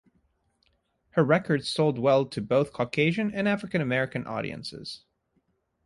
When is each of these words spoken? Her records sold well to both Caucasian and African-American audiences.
Her 1.11 1.23
records 1.23 1.69
sold 1.69 1.99
well 1.99 2.25
to 2.25 2.41
both 2.41 2.73
Caucasian 2.73 3.31
and 3.35 3.47
African-American 3.47 4.25
audiences. 4.25 5.03